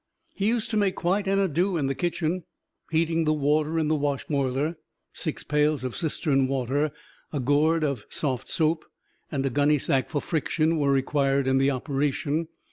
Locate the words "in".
1.77-1.85, 3.77-3.87, 11.47-11.59